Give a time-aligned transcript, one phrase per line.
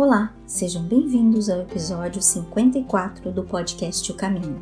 [0.00, 4.60] Olá, sejam bem-vindos ao episódio 54 do podcast O Caminho.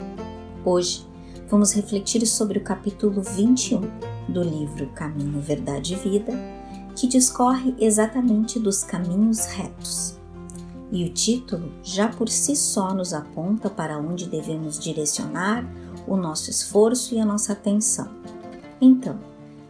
[0.64, 1.06] Hoje
[1.46, 3.82] vamos refletir sobre o capítulo 21
[4.30, 6.32] do livro Caminho, Verdade e Vida,
[6.96, 10.16] que discorre exatamente dos caminhos retos.
[10.90, 15.70] E o título já por si só nos aponta para onde devemos direcionar
[16.06, 18.08] o nosso esforço e a nossa atenção.
[18.80, 19.18] Então,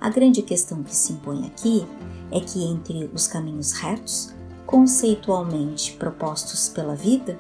[0.00, 1.84] a grande questão que se impõe aqui
[2.30, 4.35] é que entre os caminhos retos,
[4.66, 7.38] conceitualmente propostos pela vida,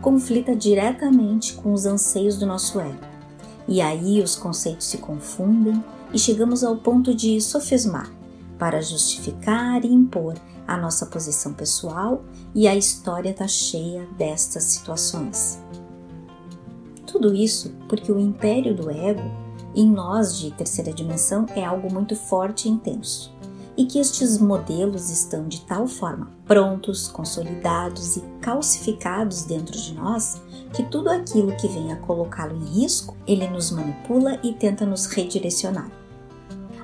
[0.00, 3.14] conflita diretamente com os anseios do nosso ego.
[3.66, 8.12] E aí os conceitos se confundem e chegamos ao ponto de sofismar
[8.58, 10.34] para justificar e impor
[10.66, 12.22] a nossa posição pessoal
[12.54, 15.58] e a história está cheia destas situações.
[17.06, 19.22] Tudo isso porque o império do ego
[19.74, 23.33] em nós de terceira dimensão é algo muito forte e intenso
[23.76, 30.40] e que estes modelos estão de tal forma prontos, consolidados e calcificados dentro de nós
[30.72, 35.90] que tudo aquilo que venha colocá-lo em risco, ele nos manipula e tenta nos redirecionar.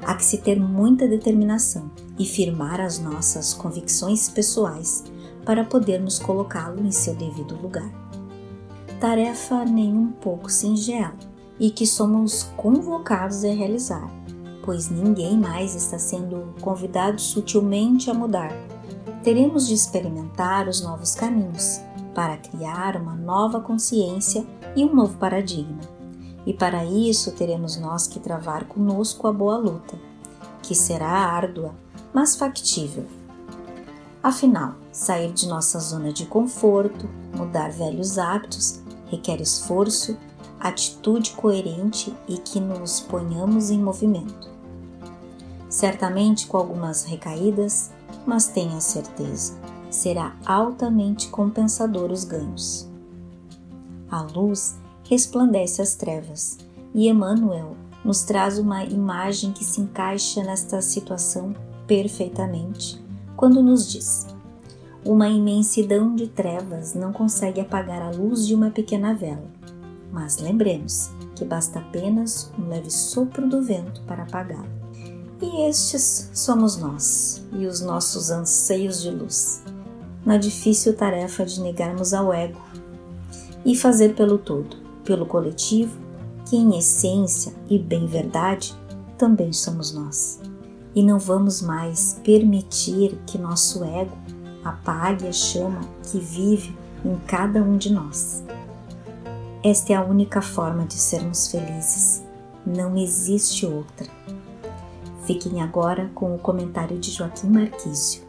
[0.02, 5.04] Há que se ter muita determinação e firmar as nossas convicções pessoais
[5.44, 7.90] para podermos colocá-lo em seu devido lugar.
[8.98, 11.14] Tarefa nem um pouco singela
[11.58, 14.19] e que somos convocados a realizar
[14.70, 18.52] pois ninguém mais está sendo convidado sutilmente a mudar.
[19.20, 21.80] Teremos de experimentar os novos caminhos
[22.14, 24.46] para criar uma nova consciência
[24.76, 25.80] e um novo paradigma.
[26.46, 29.98] E para isso teremos nós que travar conosco a boa luta,
[30.62, 31.74] que será árdua,
[32.14, 33.06] mas factível.
[34.22, 40.16] Afinal, sair de nossa zona de conforto, mudar velhos hábitos, requer esforço,
[40.60, 44.59] atitude coerente e que nos ponhamos em movimento
[45.70, 47.90] certamente com algumas recaídas,
[48.26, 49.54] mas tenha certeza,
[49.88, 52.90] será altamente compensador os ganhos.
[54.10, 54.76] A luz
[55.08, 56.58] resplandece as trevas
[56.92, 61.54] e Emmanuel nos traz uma imagem que se encaixa nesta situação
[61.86, 63.02] perfeitamente
[63.36, 64.26] quando nos diz:
[65.04, 69.50] Uma imensidão de trevas não consegue apagar a luz de uma pequena vela,
[70.12, 74.79] mas lembremos que basta apenas um leve sopro do vento para apagá-la.
[75.42, 79.62] E estes somos nós e os nossos anseios de luz,
[80.24, 82.60] na difícil tarefa de negarmos ao ego
[83.64, 85.96] e fazer pelo todo, pelo coletivo,
[86.44, 88.78] que em essência e bem verdade
[89.16, 90.40] também somos nós.
[90.94, 94.16] E não vamos mais permitir que nosso ego
[94.62, 95.80] apague a chama
[96.10, 98.44] que vive em cada um de nós.
[99.64, 102.22] Esta é a única forma de sermos felizes.
[102.66, 104.06] Não existe outra.
[105.26, 108.28] Fiquem agora com o comentário de Joaquim Marquísio.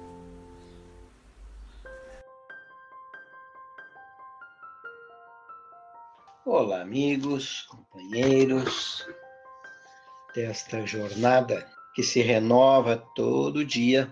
[6.45, 9.07] Olá, amigos, companheiros
[10.35, 11.65] desta jornada
[11.95, 14.11] que se renova todo dia,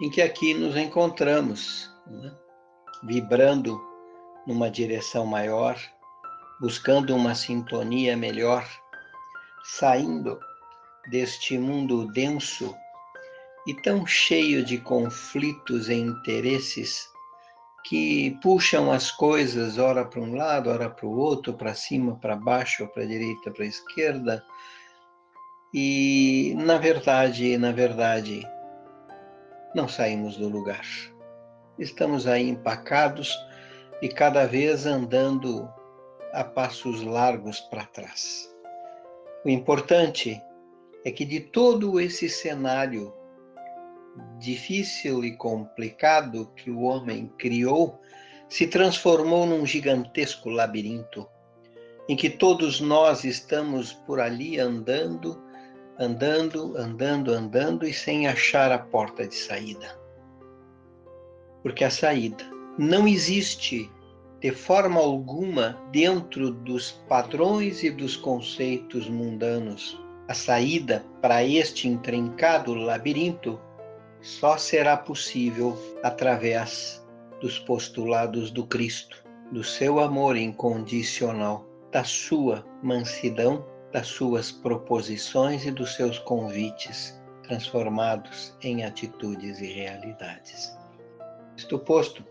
[0.00, 2.34] em que aqui nos encontramos, né?
[3.02, 3.78] vibrando
[4.46, 5.78] numa direção maior,
[6.60, 8.66] buscando uma sintonia melhor,
[9.64, 10.40] saindo
[11.06, 12.74] deste mundo denso
[13.66, 17.08] e tão cheio de conflitos e interesses
[17.84, 22.34] que puxam as coisas ora para um lado, ora para o outro, para cima, para
[22.34, 24.44] baixo, para a direita, para a esquerda.
[25.72, 28.46] E na verdade, na verdade,
[29.74, 30.86] não saímos do lugar.
[31.78, 33.36] Estamos aí empacados
[34.00, 35.68] e cada vez andando
[36.32, 38.48] a passos largos para trás.
[39.44, 40.40] O importante
[41.04, 43.12] é que de todo esse cenário
[44.38, 48.00] difícil e complicado que o homem criou,
[48.48, 51.26] se transformou num gigantesco labirinto,
[52.08, 55.42] em que todos nós estamos por ali andando,
[55.98, 59.98] andando, andando, andando e sem achar a porta de saída.
[61.62, 62.44] Porque a saída
[62.78, 63.90] não existe
[64.40, 69.98] de forma alguma dentro dos padrões e dos conceitos mundanos
[70.28, 73.60] a saída para este intrincado labirinto
[74.20, 77.04] só será possível através
[77.40, 79.22] dos postulados do Cristo,
[79.52, 88.56] do seu amor incondicional, da sua mansidão, das suas proposições e dos seus convites transformados
[88.62, 90.74] em atitudes e realidades.
[91.54, 92.24] Isto posto,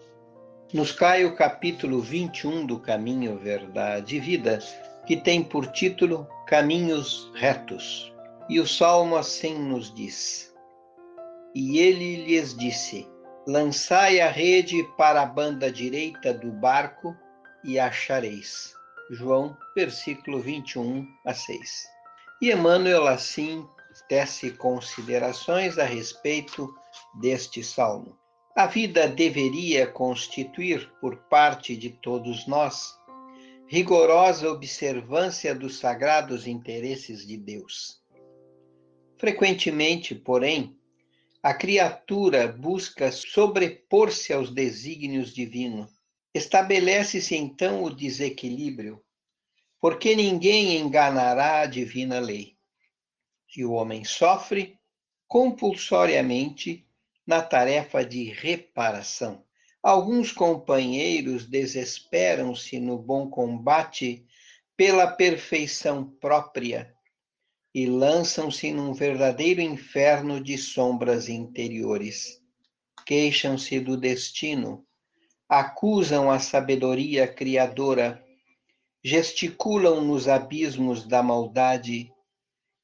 [0.73, 4.57] nos cai o capítulo 21 do Caminho, Verdade e Vida,
[5.05, 8.13] que tem por título Caminhos Retos.
[8.49, 10.53] E o salmo assim nos diz:
[11.55, 13.07] E ele lhes disse:
[13.47, 17.15] Lançai a rede para a banda direita do barco
[17.63, 18.73] e achareis.
[19.09, 21.85] João, versículo 21 a 6.
[22.41, 23.65] E Emmanuel assim
[24.09, 26.69] tece considerações a respeito
[27.21, 28.17] deste salmo.
[28.53, 32.97] A vida deveria constituir, por parte de todos nós,
[33.67, 38.01] rigorosa observância dos sagrados interesses de Deus.
[39.17, 40.77] Frequentemente, porém,
[41.41, 45.91] a criatura busca sobrepor-se aos desígnios divinos.
[46.33, 49.03] Estabelece-se então o desequilíbrio,
[49.79, 52.57] porque ninguém enganará a divina lei.
[53.55, 54.79] E o homem sofre
[55.27, 56.87] compulsoriamente
[57.25, 59.43] na tarefa de reparação.
[59.83, 64.25] Alguns companheiros desesperam-se no bom combate
[64.77, 66.95] pela perfeição própria
[67.75, 72.41] e lançam-se num verdadeiro inferno de sombras interiores.
[73.05, 74.87] Queixam-se do destino,
[75.49, 78.23] acusam a sabedoria criadora,
[79.03, 82.09] gesticulam nos abismos da maldade,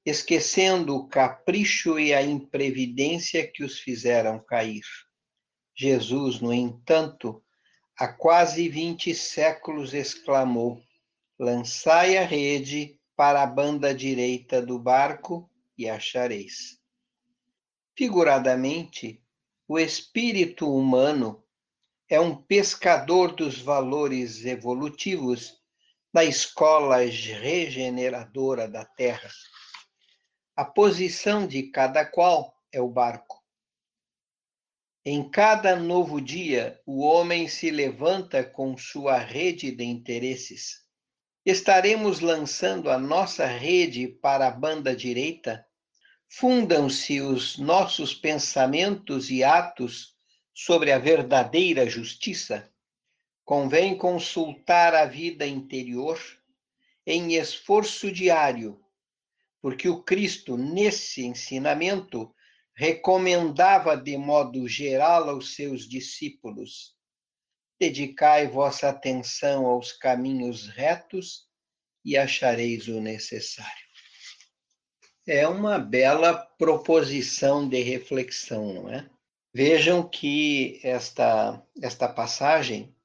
[0.06, 4.84] esquecendo o capricho e a imprevidência que os fizeram cair.
[5.82, 7.42] Jesus, no entanto,
[7.98, 10.84] há quase vinte séculos exclamou:
[11.40, 16.78] Lançai a rede para a banda direita do barco e achareis.
[17.98, 19.24] Figuradamente,
[19.70, 21.42] o espírito humano
[22.10, 25.64] é um pescador dos valores evolutivos
[26.12, 29.30] da escola regeneradora da Terra.
[30.58, 33.39] A posição de cada qual é o barco.
[35.06, 40.90] Em cada novo dia, o homem se levanta com sua rede de interesses
[41.46, 45.66] estaremos lançando a nossa rede para a banda direita?
[46.28, 50.16] Fundam-se os nossos pensamentos e atos
[50.54, 52.72] sobre a verdadeira justiça?
[53.44, 56.20] Convém consultar a vida interior
[57.06, 58.80] em esforço diário,
[59.60, 62.32] porque o Cristo, nesse ensinamento,
[62.80, 66.98] recomendava de modo geral aos seus discípulos
[67.78, 71.46] Dedicai vossa atenção aos caminhos retos
[72.06, 73.88] e achareis o necessário.
[75.28, 79.10] É uma bela proposição de reflexão, não é?
[79.54, 82.96] Vejam que esta, esta passagem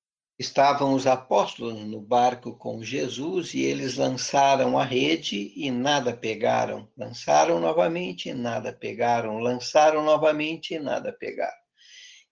[0.44, 6.88] estavam os apóstolos no barco com Jesus e eles lançaram a rede e nada pegaram.
[6.96, 9.38] Lançaram novamente e nada pegaram.
[9.38, 11.56] Lançaram novamente e nada pegaram.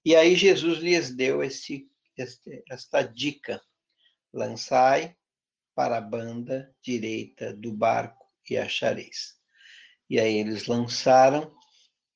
[0.05, 3.61] E aí Jesus lhes deu esse este, esta dica:
[4.32, 5.17] lançai
[5.75, 9.35] para a banda direita do barco e achareis.
[10.09, 11.55] E aí eles lançaram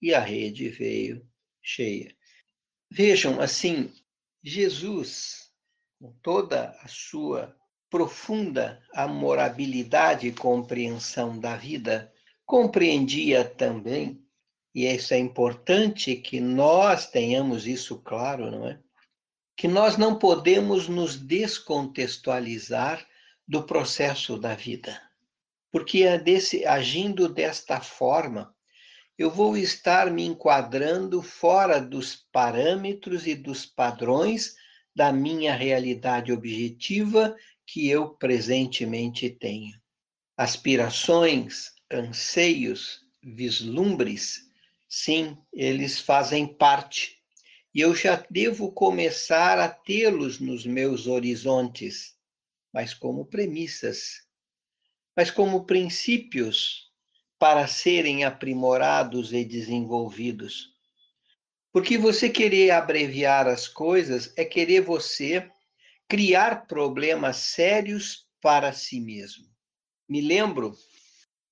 [0.02, 1.26] e a rede veio
[1.62, 2.14] cheia.
[2.90, 3.92] Vejam, assim,
[4.44, 5.45] Jesus,
[5.98, 7.56] com toda a sua
[7.88, 12.12] profunda amorabilidade e compreensão da vida,
[12.44, 14.22] compreendia também,
[14.74, 18.78] e isso é importante que nós tenhamos isso claro, não é?
[19.56, 23.06] que nós não podemos nos descontextualizar
[23.48, 25.00] do processo da vida.
[25.72, 28.54] Porque é desse, agindo desta forma,
[29.16, 34.54] eu vou estar me enquadrando fora dos parâmetros e dos padrões
[34.96, 37.36] da minha realidade objetiva
[37.66, 39.78] que eu presentemente tenho.
[40.38, 44.40] Aspirações, anseios, vislumbres,
[44.88, 47.16] sim, eles fazem parte
[47.74, 52.14] e eu já devo começar a tê-los nos meus horizontes,
[52.72, 54.22] mas como premissas,
[55.14, 56.90] mas como princípios
[57.38, 60.75] para serem aprimorados e desenvolvidos.
[61.76, 65.46] Porque você querer abreviar as coisas é querer você
[66.08, 69.44] criar problemas sérios para si mesmo.
[70.08, 70.74] Me lembro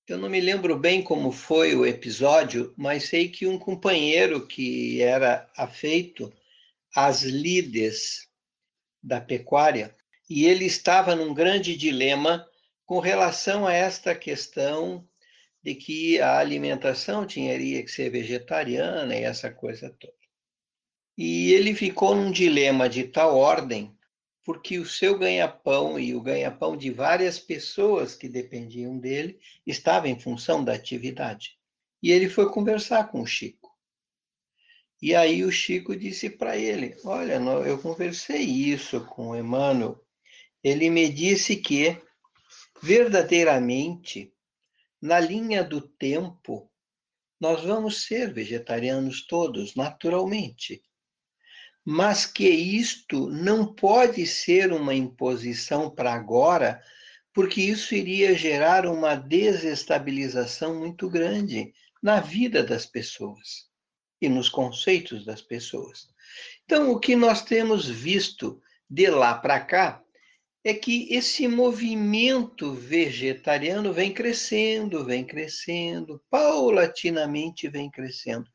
[0.07, 4.99] eu não me lembro bem como foi o episódio, mas sei que um companheiro que
[4.99, 6.33] era afeito
[6.95, 8.27] às lides
[9.03, 9.95] da pecuária,
[10.27, 12.43] e ele estava num grande dilema
[12.83, 15.07] com relação a esta questão
[15.65, 20.13] de que a alimentação tinha que ser vegetariana e essa coisa toda.
[21.17, 23.91] E ele ficou num dilema de tal ordem
[24.43, 30.19] porque o seu ganha-pão e o ganha-pão de várias pessoas que dependiam dele estava em
[30.19, 31.57] função da atividade.
[32.03, 33.75] E ele foi conversar com o Chico.
[35.01, 39.99] E aí o Chico disse para ele: Olha, eu conversei isso com o Emmanuel.
[40.63, 41.99] Ele me disse que,
[42.83, 44.34] verdadeiramente,
[45.05, 46.67] na linha do tempo,
[47.39, 50.81] nós vamos ser vegetarianos todos, naturalmente.
[51.87, 56.81] mas que isto não pode ser uma imposição para agora,
[57.31, 61.71] porque isso iria gerar uma desestabilização muito grande
[62.01, 63.69] na vida das pessoas
[64.19, 66.07] e nos conceitos das pessoas.
[66.63, 68.59] Então, o que nós temos visto
[68.89, 70.03] de lá para cá
[70.65, 78.49] é que esse movimento vegetariano vem crescendo, vem crescendo, paulatinamente vem crescendo.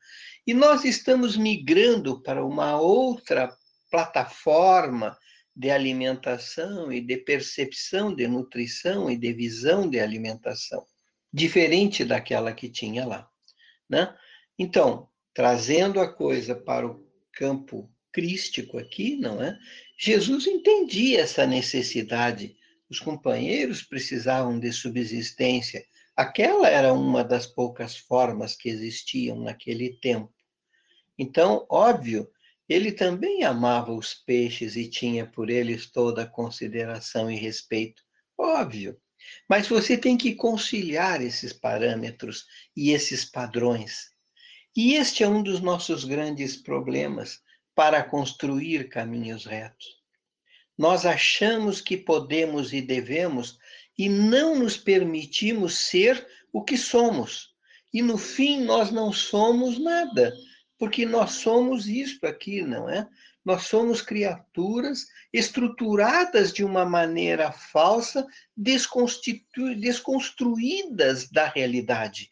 [0.45, 3.57] E nós estamos migrando para uma outra
[3.89, 5.17] plataforma
[5.55, 10.85] de alimentação e de percepção de nutrição e de visão de alimentação,
[11.33, 13.31] diferente daquela que tinha lá.
[13.89, 14.13] Né?
[14.59, 19.59] Então, trazendo a coisa para o campo crístico aqui, não é?
[19.99, 22.57] Jesus entendia essa necessidade.
[22.89, 25.85] Os companheiros precisavam de subsistência.
[26.17, 30.33] Aquela era uma das poucas formas que existiam naquele tempo.
[31.19, 32.29] Então, óbvio,
[32.69, 38.03] ele também amava os peixes e tinha por eles toda a consideração e respeito.
[38.39, 38.97] Óbvio.
[39.49, 44.11] Mas você tem que conciliar esses parâmetros e esses padrões.
[44.77, 47.41] E este é um dos nossos grandes problemas
[47.81, 49.87] para construir caminhos retos.
[50.77, 53.59] Nós achamos que podemos e devemos
[53.97, 57.55] e não nos permitimos ser o que somos.
[57.91, 60.31] E no fim nós não somos nada,
[60.77, 63.09] porque nós somos isto aqui, não é?
[63.43, 72.30] Nós somos criaturas estruturadas de uma maneira falsa, desconstruídas da realidade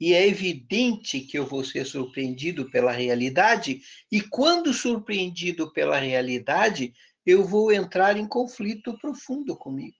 [0.00, 6.94] e é evidente que eu vou ser surpreendido pela realidade, e quando surpreendido pela realidade,
[7.26, 9.96] eu vou entrar em conflito profundo comigo.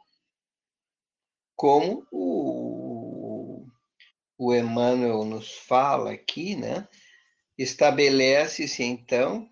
[1.54, 3.66] Como o,
[4.38, 6.88] o Emmanuel nos fala aqui, né?
[7.58, 9.46] Estabelece-se então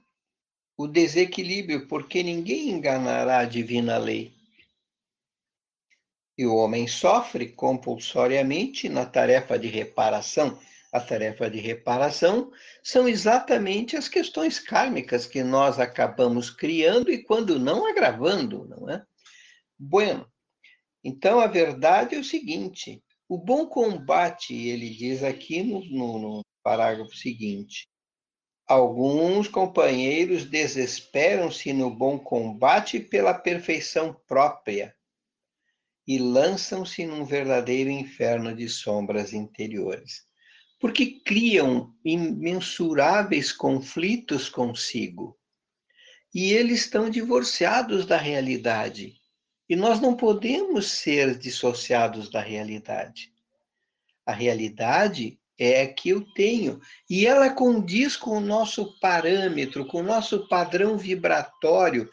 [0.78, 4.37] o desequilíbrio, porque ninguém enganará a divina lei.
[6.38, 10.58] E o homem sofre compulsoriamente na tarefa de reparação.
[10.92, 12.50] A tarefa de reparação
[12.82, 19.04] são exatamente as questões kármicas que nós acabamos criando e, quando não, agravando, não é?
[19.76, 20.26] Bueno,
[21.02, 26.44] então a verdade é o seguinte: o bom combate, ele diz aqui no, no, no
[26.62, 27.88] parágrafo seguinte,
[28.68, 34.94] Alguns companheiros desesperam-se no bom combate pela perfeição própria,
[36.08, 40.22] e lançam-se num verdadeiro inferno de sombras interiores,
[40.80, 45.38] porque criam imensuráveis conflitos consigo.
[46.34, 49.16] E eles estão divorciados da realidade.
[49.68, 53.30] E nós não podemos ser dissociados da realidade.
[54.24, 56.80] A realidade é a que eu tenho.
[57.10, 62.08] E ela condiz com o nosso parâmetro, com o nosso padrão vibratório,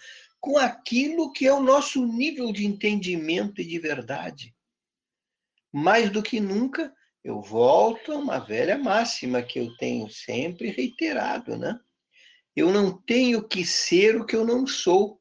[0.45, 4.55] com aquilo que é o nosso nível de entendimento e de verdade.
[5.73, 11.57] Mais do que nunca, eu volto a uma velha máxima que eu tenho sempre reiterado,
[11.57, 11.79] né?
[12.55, 15.19] Eu não tenho que ser o que eu não sou.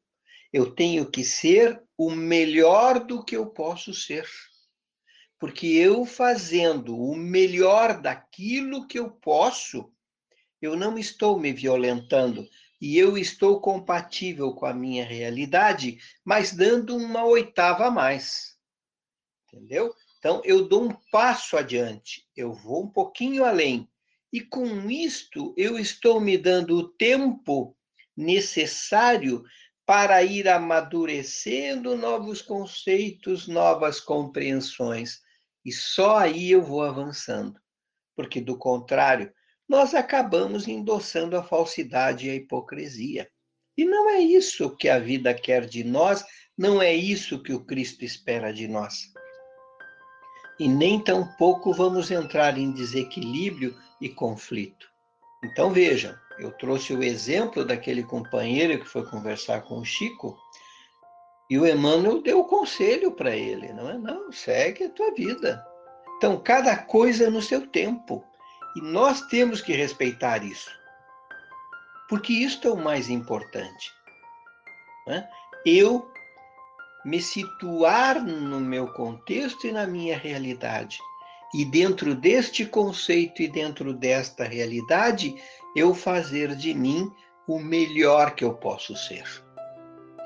[0.53, 4.29] Eu tenho que ser o melhor do que eu posso ser.
[5.41, 9.91] Porque eu fazendo o melhor daquilo que eu posso,
[10.61, 12.47] eu não estou me violentando,
[12.81, 18.57] e eu estou compatível com a minha realidade, mas dando uma oitava a mais.
[19.47, 19.95] Entendeu?
[20.19, 23.89] Então, eu dou um passo adiante, eu vou um pouquinho além.
[24.33, 27.77] E com isto, eu estou me dando o tempo
[28.17, 29.45] necessário
[29.87, 35.21] para ir amadurecendo novos conceitos, novas compreensões.
[35.65, 37.61] E só aí eu vou avançando.
[38.17, 39.33] Porque, do contrário,
[39.69, 43.29] nós acabamos endossando a falsidade e a hipocrisia.
[43.77, 46.25] E não é isso que a vida quer de nós,
[46.57, 49.13] não é isso que o Cristo espera de nós.
[50.61, 54.87] E nem tampouco vamos entrar em desequilíbrio e conflito.
[55.45, 60.39] Então vejam, eu trouxe o exemplo daquele companheiro que foi conversar com o Chico,
[61.51, 63.99] e o Emmanuel deu o conselho para ele, não é?
[63.99, 65.65] Não, segue a tua vida.
[66.17, 68.25] Então, cada coisa no seu tempo.
[68.77, 70.71] E nós temos que respeitar isso.
[72.09, 73.93] Porque isto é o mais importante.
[75.07, 75.29] Né?
[75.65, 76.11] Eu
[77.05, 80.99] me situar no meu contexto e na minha realidade.
[81.55, 85.37] E dentro deste conceito e dentro desta realidade,
[85.77, 87.13] eu fazer de mim
[87.47, 89.25] o melhor que eu posso ser.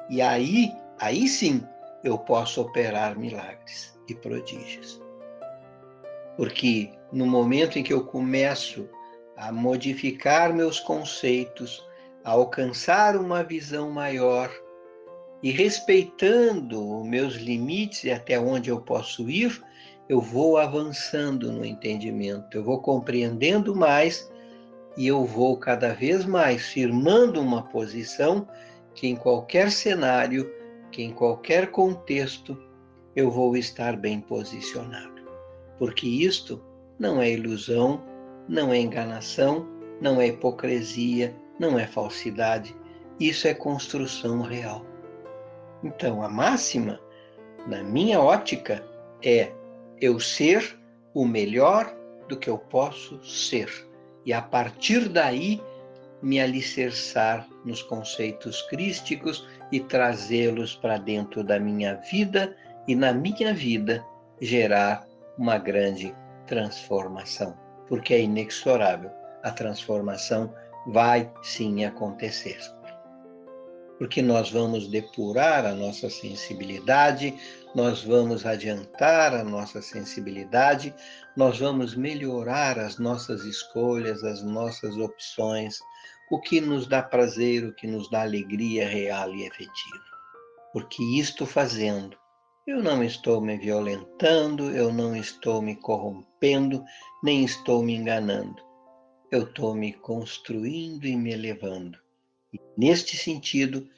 [0.08, 1.62] E aí, aí sim,
[2.02, 5.02] eu posso operar milagres e prodígios.
[6.38, 8.88] Porque no momento em que eu começo
[9.36, 11.84] a modificar meus conceitos,
[12.22, 14.48] a alcançar uma visão maior
[15.42, 19.60] e respeitando os meus limites e até onde eu posso ir,
[20.08, 24.30] eu vou avançando no entendimento, eu vou compreendendo mais
[24.96, 28.46] e eu vou cada vez mais firmando uma posição
[28.94, 30.48] que em qualquer cenário,
[30.92, 32.56] que em qualquer contexto,
[33.16, 35.17] eu vou estar bem posicionado.
[35.78, 36.62] Porque isto
[36.98, 38.02] não é ilusão,
[38.48, 39.66] não é enganação,
[40.00, 42.74] não é hipocrisia, não é falsidade,
[43.20, 44.84] isso é construção real.
[45.82, 47.00] Então, a máxima,
[47.66, 48.84] na minha ótica,
[49.22, 49.52] é
[50.00, 50.78] eu ser
[51.14, 51.94] o melhor
[52.28, 53.68] do que eu posso ser
[54.28, 55.58] e a partir daí
[56.20, 62.54] me alicerçar nos conceitos crísticos e trazê-los para dentro da minha vida
[62.86, 64.04] e na minha vida
[64.40, 65.07] gerar
[65.38, 66.14] uma grande
[66.46, 69.10] transformação, porque é inexorável,
[69.42, 70.52] a transformação
[70.88, 72.58] vai sim acontecer.
[73.98, 77.34] Porque nós vamos depurar a nossa sensibilidade,
[77.74, 80.94] nós vamos adiantar a nossa sensibilidade,
[81.36, 85.78] nós vamos melhorar as nossas escolhas, as nossas opções,
[86.30, 90.04] o que nos dá prazer, o que nos dá alegria real e efetiva.
[90.72, 92.16] Porque isto fazendo,
[92.68, 96.84] eu não estou me violentando, eu não estou me corrompendo,
[97.24, 98.62] nem estou me enganando.
[99.30, 101.98] Eu estou me construindo e me elevando.
[102.52, 103.88] E neste sentido,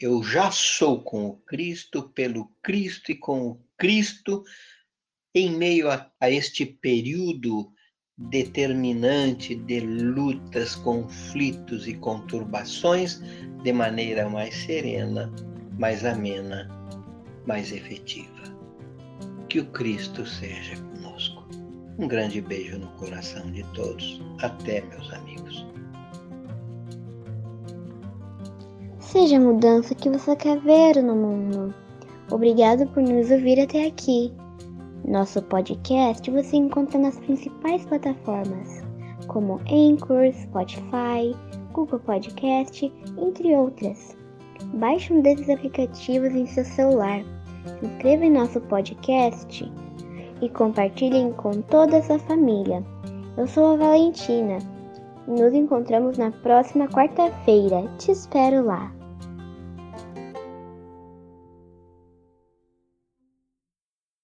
[0.00, 4.42] eu já sou com o Cristo, pelo Cristo e com o Cristo,
[5.32, 7.72] em meio a, a este período
[8.18, 13.20] determinante de lutas, conflitos e conturbações,
[13.62, 15.32] de maneira mais serena,
[15.78, 16.68] mais amena,
[17.46, 18.42] mais efetiva.
[19.48, 21.44] Que o Cristo seja conosco.
[21.98, 24.20] Um grande beijo no coração de todos.
[24.42, 25.66] Até, meus amigos.
[28.98, 31.74] Seja a mudança que você quer ver no mundo.
[32.30, 34.32] Obrigado por nos ouvir até aqui.
[35.06, 38.82] Nosso podcast você encontra nas principais plataformas,
[39.28, 41.34] como Anchor, Spotify,
[41.72, 44.16] Google Podcast, entre outras.
[44.74, 47.22] Baixe um desses aplicativos em seu celular,
[47.66, 49.70] se inscreva em nosso podcast
[50.40, 52.82] e compartilhem com toda a sua família.
[53.36, 54.58] Eu sou a Valentina
[55.28, 57.84] e nos encontramos na próxima quarta-feira.
[57.98, 58.95] Te espero lá!